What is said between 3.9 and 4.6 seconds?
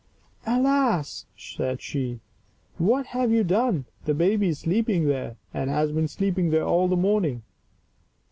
the baby is